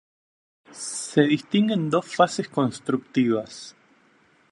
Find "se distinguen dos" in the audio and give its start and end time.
1.11-2.07